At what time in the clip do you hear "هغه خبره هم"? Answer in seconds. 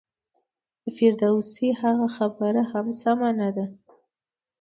1.81-2.87